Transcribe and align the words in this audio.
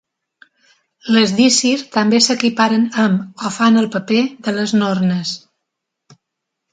Les 1.15 1.33
dísir 1.39 1.73
també 1.95 2.21
s'equiparen 2.27 2.87
amb 3.03 3.45
o 3.49 3.51
fan 3.57 3.77
el 3.83 3.89
paper 3.97 4.23
de 4.49 4.55
les 4.57 4.73
nornes. 4.81 5.35